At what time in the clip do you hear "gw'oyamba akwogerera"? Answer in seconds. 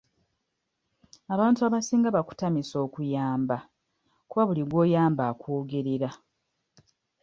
4.69-6.09